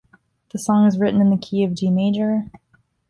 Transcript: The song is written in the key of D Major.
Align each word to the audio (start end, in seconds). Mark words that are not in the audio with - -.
The 0.51 0.57
song 0.57 0.87
is 0.87 0.97
written 0.97 1.21
in 1.21 1.29
the 1.29 1.37
key 1.37 1.63
of 1.63 1.75
D 1.75 1.91
Major. 1.91 2.49